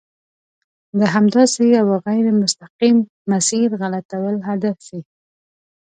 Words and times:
د 0.99 1.01
همداسې 1.13 1.61
یوه 1.77 1.95
غیر 2.07 2.25
مستقیم 2.41 2.97
مسیر 3.31 3.67
غلطول 3.81 4.35
هدف 4.47 4.77
وي. 4.89 5.01